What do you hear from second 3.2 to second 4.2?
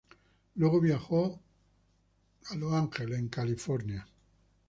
California.